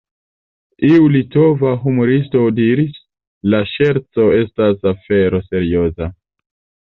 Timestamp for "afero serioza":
4.95-6.09